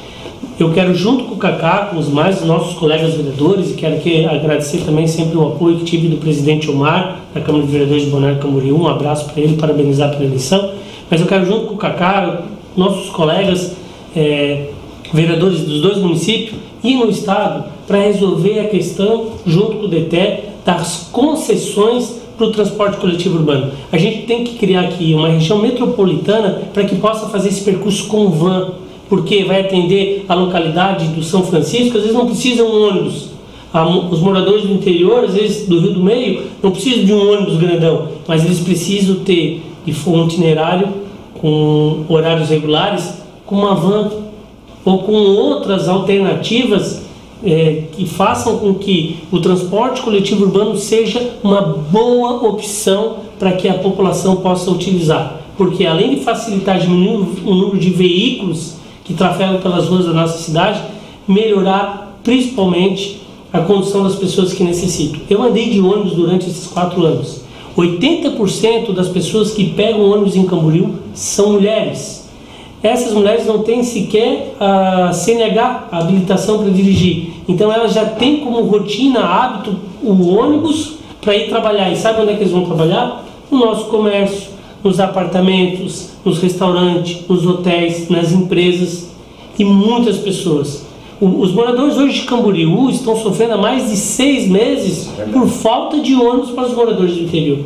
[0.60, 4.26] Eu quero, junto com o Cacá, com os mais nossos colegas vereadores, e quero que
[4.26, 8.10] agradecer também sempre o apoio que tive do presidente Omar, da Câmara de Vereadores de
[8.10, 10.72] Bonaire Camboriú, um abraço para ele, parabenizar pela eleição.
[11.10, 12.42] Mas eu quero, junto com o Cacá,
[12.76, 13.74] nossos colegas,
[14.14, 14.72] é,
[15.14, 20.50] vereadores dos dois municípios e no Estado para resolver a questão, junto com o DETE,
[20.66, 23.72] das concessões para o transporte coletivo urbano.
[23.92, 28.08] A gente tem que criar aqui uma região metropolitana para que possa fazer esse percurso
[28.08, 28.74] com van,
[29.10, 33.30] porque vai atender a localidade do São Francisco, às vezes não precisa um ônibus.
[34.12, 37.58] Os moradores do interior, às vezes do Rio do Meio, não precisam de um ônibus
[37.58, 40.88] grandão, mas eles precisam ter de um itinerário
[41.42, 44.12] com horários regulares, com uma van
[44.86, 47.04] ou com outras alternativas
[47.44, 53.68] é, que façam com que o transporte coletivo urbano seja uma boa opção para que
[53.68, 55.42] a população possa utilizar.
[55.58, 60.38] Porque além de facilitar diminuir o número de veículos que trafegam pelas ruas da nossa
[60.38, 60.82] cidade,
[61.28, 65.22] melhorar principalmente a condição das pessoas que necessitam.
[65.30, 67.42] Eu andei de ônibus durante esses quatro anos.
[67.76, 72.29] 80% das pessoas que pegam ônibus em Camboriú são mulheres
[72.82, 77.34] essas mulheres não têm sequer a CNH, a habilitação para dirigir.
[77.48, 81.92] Então elas já têm como rotina, hábito, o ônibus para ir trabalhar.
[81.92, 83.26] E sabe onde é que eles vão trabalhar?
[83.52, 84.52] No nosso comércio,
[84.84, 89.10] nos apartamentos, nos restaurantes, nos hotéis, nas empresas
[89.58, 90.88] e muitas pessoas.
[91.20, 96.16] Os moradores hoje de Camboriú estão sofrendo há mais de seis meses por falta de
[96.16, 97.60] ônibus para os moradores do interior.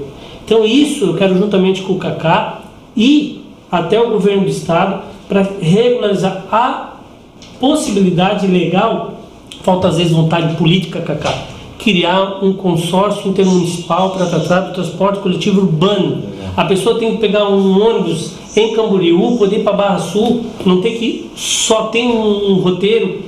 [0.43, 2.63] Então isso eu quero juntamente com o Cacá
[2.97, 3.42] e
[3.73, 6.93] até o governo do estado para regularizar a
[7.59, 9.15] possibilidade legal,
[9.63, 11.33] falta às vezes vontade política, Cacá,
[11.79, 16.21] criar um consórcio intermunicipal para tratar do transporte coletivo urbano.
[16.55, 20.79] A pessoa tem que pegar um ônibus em Camboriú, poder ir para Barra Sul, não
[20.79, 23.23] tem que só tem um, um roteiro,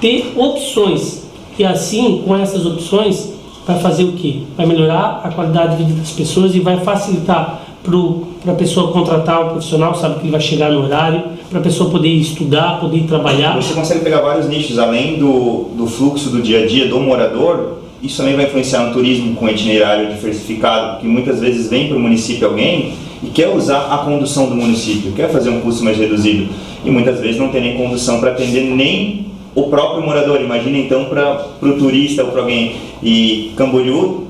[0.00, 1.26] ter opções.
[1.58, 3.30] E assim, com essas opções,
[3.66, 4.44] vai fazer o quê?
[4.56, 9.46] Vai melhorar a qualidade de vida das pessoas e vai facilitar para a pessoa contratar
[9.46, 13.04] o profissional, sabe que ele vai chegar no horário, para a pessoa poder estudar, poder
[13.04, 13.56] trabalhar.
[13.56, 17.78] Você consegue pegar vários nichos, além do, do fluxo do dia a dia do morador,
[18.02, 22.00] isso também vai influenciar no turismo com itinerário diversificado, porque muitas vezes vem para o
[22.00, 26.48] município alguém e quer usar a condução do município, quer fazer um custo mais reduzido
[26.84, 30.40] e muitas vezes não tem nem condução para atender nem o próprio morador.
[30.40, 32.76] Imagina então para o turista ou para alguém.
[33.02, 34.28] E Camboriú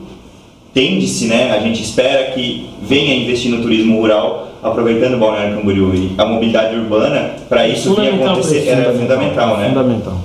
[0.72, 1.52] tende-se, né?
[1.52, 5.94] A gente espera que venha investir no turismo rural, aproveitando o Balneário Camboriú.
[5.94, 9.68] E a mobilidade urbana, para isso vinha acontecer, era fundamental, né?
[9.68, 10.18] Fundamental.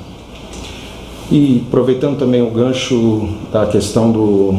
[1.32, 4.56] E aproveitando também o gancho da questão do,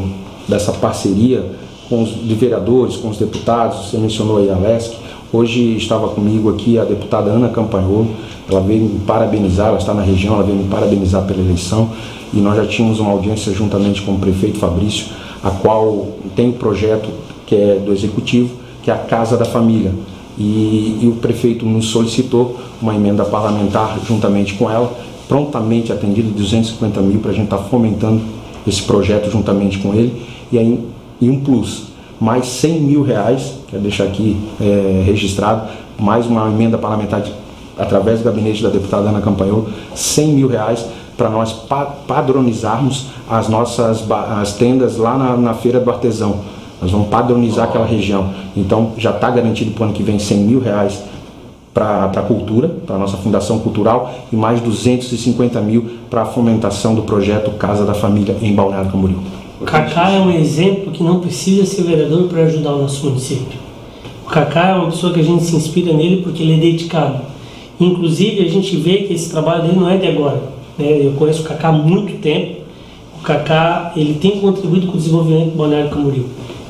[0.47, 1.45] dessa parceria
[1.89, 4.95] com os de vereadores, com os deputados, você mencionou aí a LESC,
[5.33, 8.11] hoje estava comigo aqui a deputada Ana Campanholo,
[8.51, 11.91] ela veio me parabenizar, ela está na região, ela veio me parabenizar pela eleição
[12.33, 15.07] e nós já tínhamos uma audiência juntamente com o prefeito Fabrício,
[15.49, 17.09] a qual tem um projeto
[17.47, 19.93] que é do executivo, que é a Casa da Família.
[20.37, 24.95] E, e o prefeito nos solicitou uma emenda parlamentar juntamente com ela,
[25.27, 28.21] prontamente atendido 250 mil para a gente estar tá fomentando
[28.67, 30.85] esse projeto juntamente com ele e aí
[31.21, 31.89] e um plus
[32.21, 37.33] mais 100 mil reais quero deixar aqui é, registrado mais uma emenda parlamentar de,
[37.77, 40.85] através do gabinete da deputada Ana Campanholo 100 mil reais
[41.19, 46.37] para nós pa padronizarmos as nossas as tendas lá na, na feira do artesão
[46.81, 50.39] nós vamos padronizar aquela região então já está garantido para o ano que vem 100
[50.39, 51.03] mil reais
[51.79, 56.93] para a cultura, para a nossa Fundação Cultural, e mais 250 mil para a fomentação
[56.93, 59.19] do projeto Casa da Família em Balneário Camboriú.
[59.65, 63.59] Cacá é um exemplo que não precisa ser vereador para ajudar o nosso município.
[64.25, 67.21] O Cacá é uma pessoa que a gente se inspira nele porque ele é dedicado.
[67.79, 70.58] Inclusive, a gente vê que esse trabalho dele não é de agora.
[70.79, 71.07] Né?
[71.07, 72.61] Eu conheço o Cacá há muito tempo.
[73.19, 76.27] O Cacá ele tem contribuído com o desenvolvimento do Balneário Camboriú.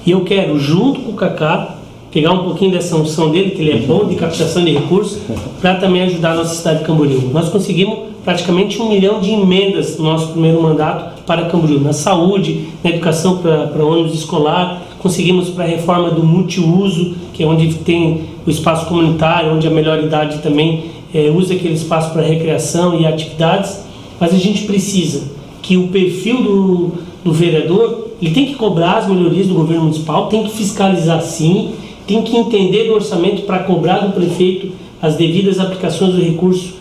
[0.06, 1.76] E eu quero, junto com o Cacá,
[2.10, 5.18] pegar um pouquinho dessa unção dele, que ele é bom de captação de recursos,
[5.60, 7.30] para também ajudar a nossa cidade de Camboriú.
[7.32, 12.68] Nós conseguimos praticamente um milhão de emendas no nosso primeiro mandato para Camboriú, na saúde,
[12.82, 18.22] na educação para ônibus escolar, conseguimos para a reforma do multiuso, que é onde tem
[18.46, 23.06] o espaço comunitário, onde a melhor idade também é, usa aquele espaço para recreação e
[23.06, 23.86] atividades,
[24.20, 25.22] mas a gente precisa
[25.62, 26.92] que o perfil do,
[27.24, 31.72] do vereador ele tem que cobrar as melhorias do governo municipal, tem que fiscalizar sim,
[32.06, 36.74] tem que entender do orçamento para cobrar do prefeito as devidas aplicações do recurso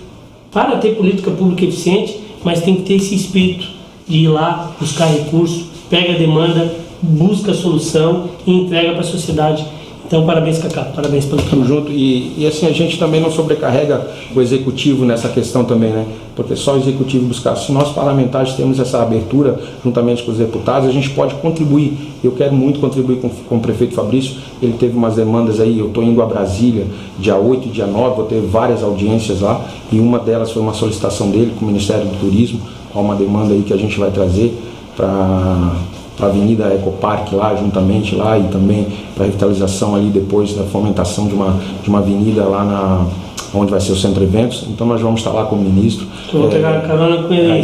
[0.52, 3.68] para ter política pública eficiente, mas tem que ter esse espírito
[4.08, 9.04] de ir lá buscar recurso, pega a demanda, busca a solução e entrega para a
[9.04, 9.64] sociedade
[10.08, 10.84] então, parabéns, Cacá.
[10.84, 11.66] Parabéns pelo trabalho.
[11.66, 11.92] Tamo junto.
[11.92, 16.06] E, e assim, a gente também não sobrecarrega o executivo nessa questão também, né?
[16.34, 17.58] Porque só o executivo buscar.
[17.58, 22.16] Se nós parlamentares temos essa abertura, juntamente com os deputados, a gente pode contribuir.
[22.24, 24.38] Eu quero muito contribuir com, com o prefeito Fabrício.
[24.62, 25.78] Ele teve umas demandas aí.
[25.78, 26.86] Eu estou indo a Brasília,
[27.20, 29.66] dia 8 e dia 9, vou ter várias audiências lá.
[29.92, 32.62] E uma delas foi uma solicitação dele com o Ministério do Turismo,
[32.94, 34.58] com uma demanda aí que a gente vai trazer
[34.96, 35.76] para
[36.18, 40.64] para a Avenida Ecopark lá, juntamente lá, e também para a revitalização ali depois da
[40.64, 43.06] fomentação de uma, de uma avenida lá na
[43.54, 44.66] onde vai ser o centro de eventos.
[44.68, 46.06] Então nós vamos estar lá com o ministro.
[46.34, 47.62] Vou é, pegar carona com ele aí,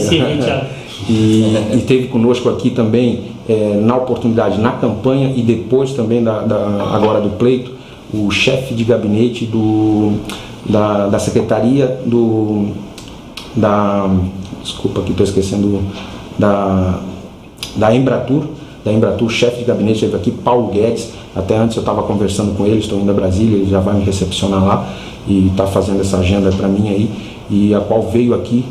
[1.09, 6.41] e, e teve conosco aqui também, é, na oportunidade, na campanha e depois também da,
[6.41, 7.71] da agora do pleito,
[8.13, 10.13] o chefe de gabinete do,
[10.69, 12.67] da, da secretaria do
[13.55, 14.09] da
[14.63, 15.81] desculpa que estou esquecendo
[16.39, 16.99] da
[17.75, 18.43] da Embratur,
[18.83, 22.65] da Embratur, chefe de gabinete esteve aqui, Paulo Guedes, até antes eu estava conversando com
[22.65, 24.93] ele, estou indo a Brasília, ele já vai me recepcionar lá
[25.27, 27.09] e está fazendo essa agenda para mim aí,
[27.49, 28.65] e a qual veio aqui,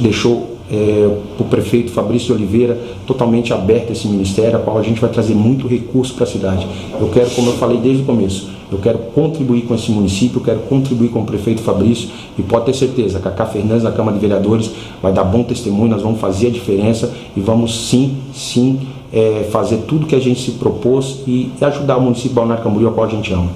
[0.00, 5.10] deixou é, o prefeito Fabrício Oliveira totalmente aberto esse ministério, a qual a gente vai
[5.10, 6.66] trazer muito recurso para a cidade.
[7.00, 10.44] Eu quero, como eu falei desde o começo, eu quero contribuir com esse município, eu
[10.44, 14.20] quero contribuir com o prefeito Fabrício e pode ter certeza, Cacá Fernandes na Câmara de
[14.20, 14.70] Vereadores
[15.02, 18.80] vai dar bom testemunho, nós vamos fazer a diferença e vamos sim, sim
[19.12, 22.88] é, fazer tudo que a gente se propôs e ajudar o município de Balneário Camboriú,
[22.88, 23.50] a qual a gente ama.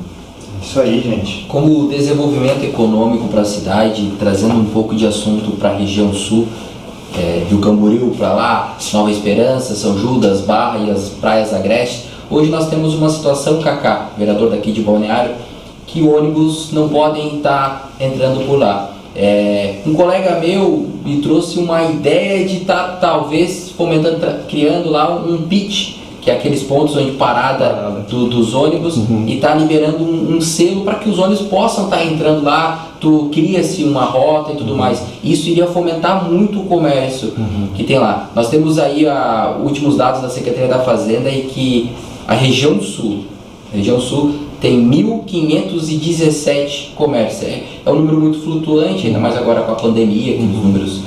[0.62, 1.46] Isso aí, gente.
[1.48, 6.46] Como desenvolvimento econômico para a cidade, trazendo um pouco de assunto para a região sul,
[7.18, 12.48] é, Rio Camboriú para lá, Nova Esperança, São Judas, Barra e as praias agrestes, Hoje
[12.48, 15.32] nós temos uma situação, Kaká, vereador daqui de Balneário,
[15.84, 18.92] que ônibus não podem estar entrando por lá.
[19.16, 25.12] É, um colega meu me trouxe uma ideia de estar tá, talvez fomentando, criando lá
[25.12, 29.24] um, um pitch, que é aqueles pontos onde parada do, dos ônibus, uhum.
[29.26, 32.92] e está liberando um, um selo para que os ônibus possam estar tá entrando lá,
[33.00, 34.78] tu cria-se uma rota e tudo uhum.
[34.78, 35.02] mais.
[35.24, 37.70] Isso iria fomentar muito o comércio uhum.
[37.74, 38.30] que tem lá.
[38.36, 41.90] Nós temos aí a, últimos dados da Secretaria da Fazenda e que
[42.30, 43.24] a região sul,
[43.72, 47.42] a região sul tem 1.517 comércios.
[47.42, 50.50] É, é um número muito flutuante, ainda mais agora com a pandemia, que uhum.
[50.50, 51.00] os números,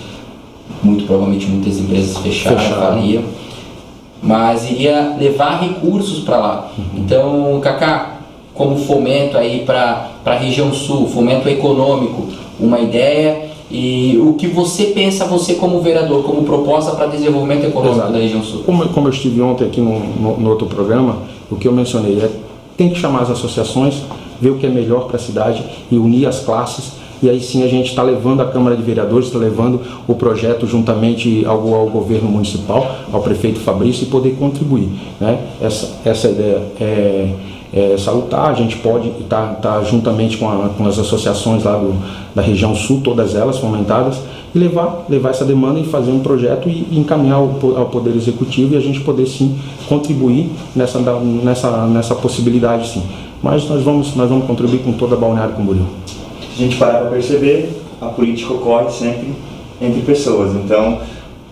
[0.84, 3.24] muito provavelmente muitas empresas fecharam, faliam.
[4.22, 6.72] mas iria levar recursos para lá.
[6.94, 8.18] Então, Kaká,
[8.54, 12.28] como fomento aí para a região sul, fomento econômico,
[12.60, 17.98] uma ideia e o que você pensa, você como vereador, como proposta para desenvolvimento econômico
[17.98, 18.14] Exato.
[18.14, 18.64] da região sul?
[18.64, 21.18] Como, como eu estive ontem aqui no, no, no, outro programa,
[21.50, 22.30] o que eu mencionei é
[22.78, 24.02] tem que chamar as associações,
[24.42, 27.64] ver o que é melhor para a cidade e unir as classes e aí sim
[27.64, 31.88] a gente está levando a Câmara de Vereadores, está levando o projeto juntamente ao, ao,
[31.88, 34.90] governo municipal, ao prefeito Fabrício e poder contribuir.
[35.22, 35.40] Né?
[35.62, 37.30] Essa, essa ideia é,
[37.74, 41.76] é salutar, a gente pode estar tá, tá juntamente com, a, com, as associações lá
[41.76, 41.96] do,
[42.36, 44.20] da região sul, todas elas fomentadas,
[44.54, 48.16] e levar, levar essa demanda e fazer um projeto e, e encaminhar ao, ao, Poder
[48.16, 49.60] Executivo e a gente poder sim
[49.90, 53.04] contribuir nessa, nessa, nessa possibilidade sim.
[53.42, 55.88] Mas nós vamos, nós vamos contribuir com toda a Balneário Camboriú
[56.54, 57.70] a gente para para perceber,
[58.00, 59.34] a política ocorre sempre
[59.82, 60.56] entre pessoas.
[60.56, 61.00] Então,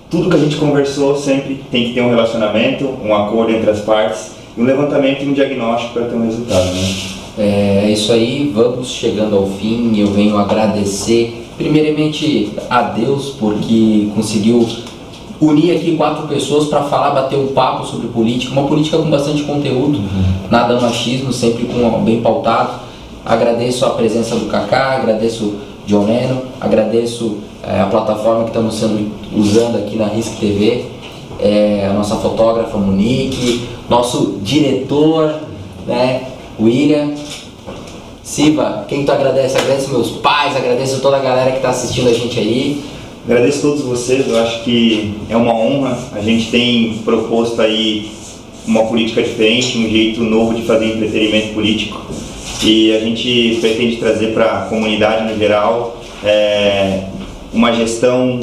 [0.09, 3.79] tudo que a gente conversou sempre tem que ter um relacionamento, um acordo entre as
[3.79, 6.65] partes, um levantamento e um diagnóstico para ter um resultado.
[6.65, 6.95] Né?
[7.37, 9.97] É, é isso aí, vamos chegando ao fim.
[9.97, 14.67] Eu venho agradecer, primeiramente, a Deus, porque conseguiu
[15.39, 19.43] unir aqui quatro pessoas para falar, bater um papo sobre política, uma política com bastante
[19.43, 20.23] conteúdo, uhum.
[20.51, 22.79] nada machismo, sempre com bem pautado.
[23.25, 28.75] Agradeço a presença do Kaká, agradeço o John Leno, agradeço é, a plataforma que estamos
[28.75, 30.85] sendo, usando aqui na Risk TV,
[31.39, 35.35] é, a nossa fotógrafa Monique, nosso diretor,
[35.85, 36.23] né,
[36.57, 37.13] William.
[38.23, 39.57] Siva, quem tu agradece?
[39.57, 42.81] Agradeço meus pais, agradeço toda a galera que está assistindo a gente aí.
[43.25, 45.99] Agradeço a todos vocês, eu acho que é uma honra.
[46.13, 48.09] A gente tem proposto aí
[48.65, 51.99] uma política diferente, um jeito novo de fazer entretenimento político
[52.63, 57.07] e a gente pretende trazer para a comunidade no geral é,
[57.51, 58.39] uma gestão,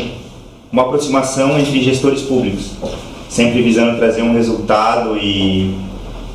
[0.70, 2.72] uma aproximação entre gestores públicos,
[3.28, 5.74] sempre visando trazer um resultado e,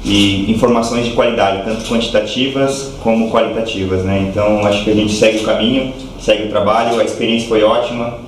[0.03, 4.03] e informações de qualidade, tanto quantitativas como qualitativas.
[4.03, 4.27] Né?
[4.29, 8.19] Então acho que a gente segue o caminho, segue o trabalho, a experiência foi ótima,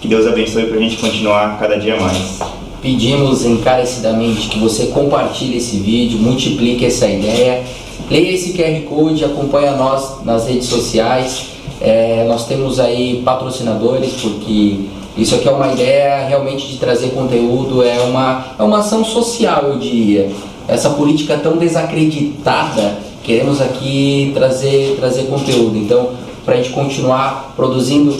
[0.00, 2.38] que Deus abençoe para a gente continuar cada dia mais.
[2.82, 7.62] Pedimos encarecidamente que você compartilhe esse vídeo, multiplique essa ideia
[8.10, 11.46] Leia esse QR Code, acompanha nós nas redes sociais.
[11.80, 14.80] É, nós temos aí patrocinadores, porque
[15.16, 19.64] isso aqui é uma ideia realmente de trazer conteúdo, é uma, é uma ação social,
[19.64, 20.30] eu diria.
[20.66, 25.76] Essa política tão desacreditada, queremos aqui trazer, trazer conteúdo.
[25.76, 26.10] Então,
[26.44, 28.16] para a gente continuar produzindo,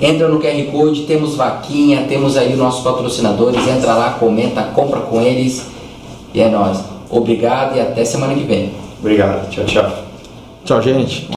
[0.00, 5.00] entra no QR Code, temos vaquinha, temos aí os nossos patrocinadores, entra lá, comenta, compra
[5.00, 5.66] com eles
[6.34, 6.78] e é nóis.
[7.08, 8.72] Obrigado e até semana que vem.
[9.00, 9.48] Obrigado.
[9.48, 9.90] Tchau, tchau.
[10.64, 11.24] Tchau, gente.